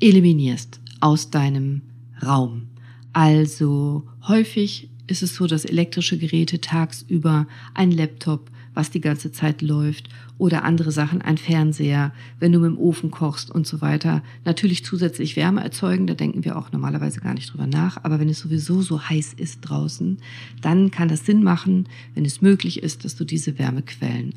[0.00, 1.82] eliminierst aus deinem
[2.24, 2.68] Raum.
[3.12, 9.62] Also häufig ist es so, dass elektrische Geräte tagsüber, ein Laptop, was die ganze Zeit
[9.62, 10.08] läuft
[10.38, 14.84] oder andere Sachen, ein Fernseher, wenn du mit dem Ofen kochst und so weiter, natürlich
[14.84, 16.06] zusätzlich Wärme erzeugen.
[16.06, 17.98] Da denken wir auch normalerweise gar nicht drüber nach.
[18.04, 20.18] Aber wenn es sowieso so heiß ist draußen,
[20.60, 24.34] dann kann das Sinn machen, wenn es möglich ist, dass du diese Wärmequellen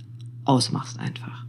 [0.48, 1.46] ausmachst einfach.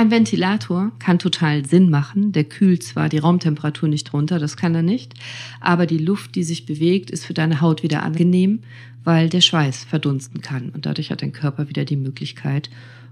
[0.00, 2.32] Ein Ventilator kann total Sinn machen.
[2.32, 5.12] Der kühlt zwar die Raumtemperatur nicht runter, das kann er nicht,
[5.60, 8.60] aber die Luft, die sich bewegt, ist für deine Haut wieder angenehm,
[9.04, 12.70] weil der Schweiß verdunsten kann und dadurch hat dein Körper wieder die Möglichkeit,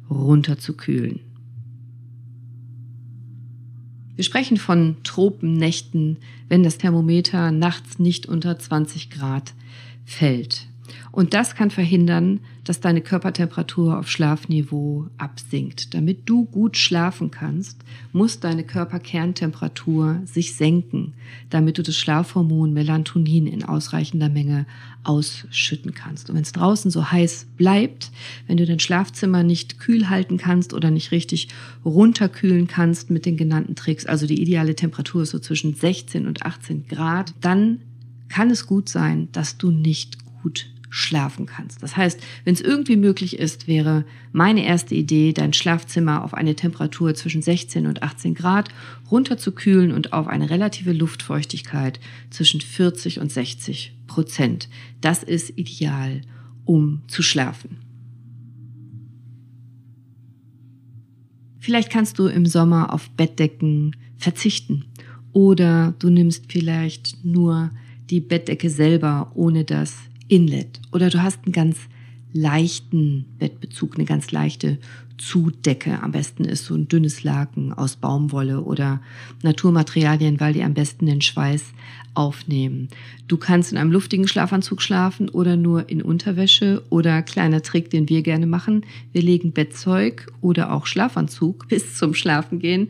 [0.09, 1.21] runter zu kühlen.
[4.17, 6.17] Wir sprechen von Tropennächten,
[6.49, 9.53] wenn das Thermometer nachts nicht unter 20 Grad
[10.07, 10.67] fällt.
[11.13, 15.95] Und das kann verhindern, dass deine Körpertemperatur auf Schlafniveau absinkt.
[15.95, 17.81] Damit du gut schlafen kannst,
[18.13, 21.15] muss deine Körperkerntemperatur sich senken,
[21.51, 24.67] damit du das Schlafhormon Melatonin in ausreichender Menge
[25.05, 26.29] ausschütten kannst.
[26.29, 28.11] Und wenn es draußen so heiß bleibt,
[28.47, 31.49] wenn du dein Schlafzimmer nicht kühl halten kannst oder nicht richtig
[31.85, 36.45] runterkühlen kannst mit den genannten Tricks, also die ideale Temperatur ist so zwischen 16 und
[36.45, 37.81] 18 Grad, dann
[38.29, 41.83] kann es gut sein, dass du nicht gut schlafen kannst.
[41.83, 46.57] Das heißt, wenn es irgendwie möglich ist, wäre meine erste Idee, dein Schlafzimmer auf eine
[46.57, 48.69] Temperatur zwischen 16 und 18 Grad
[49.11, 54.69] runterzukühlen und auf eine relative Luftfeuchtigkeit zwischen 40 und 60 Prozent.
[55.01, 56.23] Das ist ideal,
[56.65, 57.79] um zu schlafen.
[61.59, 64.87] Vielleicht kannst du im Sommer auf Bettdecken verzichten
[65.33, 67.71] oder du nimmst vielleicht nur
[68.09, 71.79] die Bettdecke selber ohne das Inlet oder du hast einen ganz
[72.33, 74.79] leichten Bettbezug, eine ganz leichte
[75.17, 76.01] Zudecke.
[76.03, 79.01] Am besten ist so ein dünnes Laken aus Baumwolle oder
[79.43, 81.65] Naturmaterialien, weil die am besten den Schweiß
[82.15, 82.89] aufnehmen.
[83.27, 88.09] Du kannst in einem luftigen Schlafanzug schlafen oder nur in Unterwäsche oder kleiner Trick, den
[88.09, 88.85] wir gerne machen.
[89.13, 92.89] Wir legen Bettzeug oder auch Schlafanzug bis zum Schlafengehen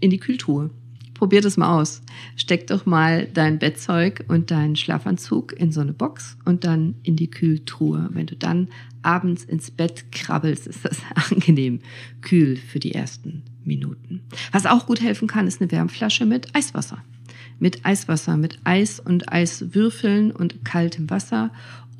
[0.00, 0.70] in die Kühltruhe.
[1.20, 2.00] Probier das mal aus.
[2.34, 7.14] Steck doch mal dein Bettzeug und deinen Schlafanzug in so eine Box und dann in
[7.14, 8.08] die Kühltruhe.
[8.14, 8.68] Wenn du dann
[9.02, 10.96] abends ins Bett krabbelst, ist das
[11.30, 11.80] angenehm
[12.22, 14.22] kühl für die ersten Minuten.
[14.50, 17.04] Was auch gut helfen kann, ist eine Wärmflasche mit Eiswasser.
[17.58, 21.50] Mit Eiswasser, mit Eis und Eiswürfeln und kaltem Wasser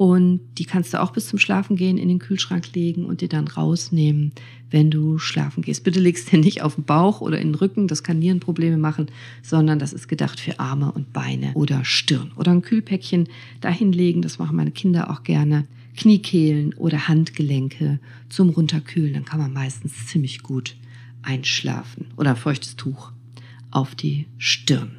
[0.00, 3.28] und die kannst du auch bis zum Schlafen gehen in den Kühlschrank legen und dir
[3.28, 4.32] dann rausnehmen,
[4.70, 5.84] wenn du schlafen gehst.
[5.84, 9.06] Bitte legst den nicht auf den Bauch oder in den Rücken, das kann Nierenprobleme machen,
[9.42, 12.32] sondern das ist gedacht für Arme und Beine oder Stirn.
[12.36, 13.28] Oder ein Kühlpäckchen
[13.60, 15.66] dahinlegen, das machen meine Kinder auch gerne.
[15.96, 17.98] Kniekehlen oder Handgelenke
[18.28, 20.76] zum Runterkühlen, dann kann man meistens ziemlich gut
[21.22, 23.12] einschlafen oder ein feuchtes Tuch
[23.70, 24.92] auf die Stirn.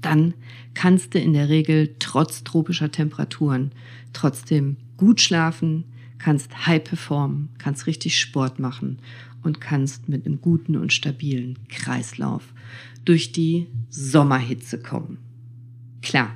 [0.00, 0.34] Dann
[0.74, 3.72] kannst du in der Regel trotz tropischer Temperaturen
[4.12, 5.84] trotzdem gut schlafen,
[6.18, 8.98] kannst high performen, kannst richtig Sport machen
[9.42, 12.42] und kannst mit einem guten und stabilen Kreislauf
[13.04, 15.18] durch die Sommerhitze kommen.
[16.02, 16.34] Klar,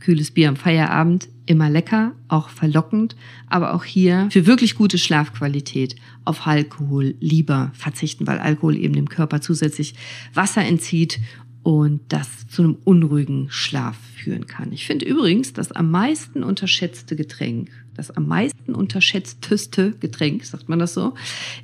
[0.00, 3.16] kühles Bier am Feierabend immer lecker, auch verlockend,
[3.48, 9.08] aber auch hier für wirklich gute Schlafqualität auf Alkohol lieber verzichten, weil Alkohol eben dem
[9.08, 9.94] Körper zusätzlich
[10.34, 11.20] Wasser entzieht
[11.62, 14.72] und das zu einem unruhigen Schlaf führen kann.
[14.72, 20.78] Ich finde übrigens, das am meisten unterschätzte Getränk, das am meisten unterschätzteste Getränk, sagt man
[20.78, 21.14] das so,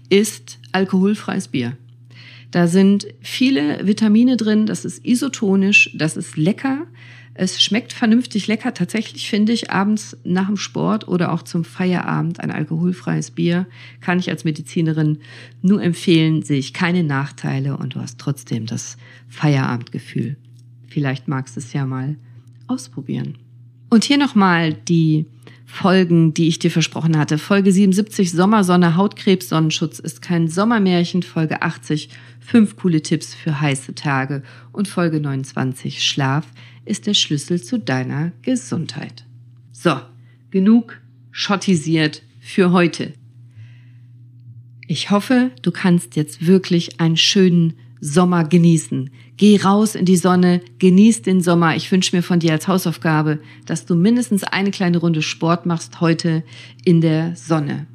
[0.09, 1.77] ist alkoholfreies Bier.
[2.51, 6.87] Da sind viele Vitamine drin, das ist isotonisch, das ist lecker,
[7.41, 8.75] es schmeckt vernünftig lecker.
[8.75, 13.67] Tatsächlich finde ich abends nach dem Sport oder auch zum Feierabend ein alkoholfreies Bier
[14.01, 15.19] kann ich als Medizinerin
[15.63, 18.97] nur empfehlen, sehe ich keine Nachteile und du hast trotzdem das
[19.29, 20.37] Feierabendgefühl.
[20.89, 22.17] Vielleicht magst du es ja mal
[22.67, 23.39] ausprobieren.
[23.89, 25.27] Und hier nochmal die
[25.71, 27.37] Folgen, die ich dir versprochen hatte.
[27.37, 31.23] Folge 77 Sommersonne, Hautkrebs, Sonnenschutz ist kein Sommermärchen.
[31.23, 32.09] Folge 80
[32.41, 34.43] fünf coole Tipps für heiße Tage.
[34.73, 36.47] Und Folge 29 Schlaf
[36.87, 39.27] ist der Schlüssel zu deiner Gesundheit.
[39.71, 40.01] So,
[40.51, 41.01] genug
[41.31, 43.13] schottisiert für heute.
[44.87, 49.11] Ich hoffe, du kannst jetzt wirklich einen schönen Sommer genießen.
[49.37, 51.77] Geh raus in die Sonne, genieß den Sommer.
[51.77, 56.01] Ich wünsche mir von dir als Hausaufgabe, dass du mindestens eine kleine Runde Sport machst
[56.01, 56.43] heute
[56.85, 57.87] in der Sonne.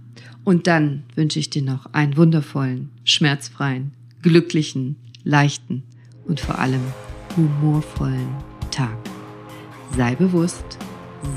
[0.43, 3.91] Und dann wünsche ich dir noch einen wundervollen, schmerzfreien,
[4.21, 5.83] glücklichen, leichten
[6.25, 6.81] und vor allem
[7.35, 8.29] humorvollen
[8.71, 8.97] Tag.
[9.95, 10.77] Sei bewusst,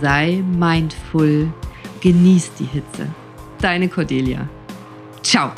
[0.00, 1.52] sei mindful,
[2.00, 3.08] genieß die Hitze.
[3.60, 4.48] Deine Cordelia.
[5.22, 5.52] Ciao.